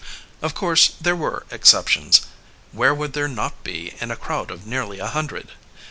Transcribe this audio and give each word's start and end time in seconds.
Of 0.41 0.55
course 0.55 0.95
there 0.99 1.15
were 1.15 1.45
exceptions; 1.51 2.21
where 2.71 2.91
would 2.91 3.13
there 3.13 3.27
not 3.27 3.63
be 3.63 3.93
in 3.99 4.09
a 4.09 4.15
crowd 4.15 4.49
of 4.49 4.65
nearly 4.65 4.97
a 4.97 5.05
hundred? 5.05 5.51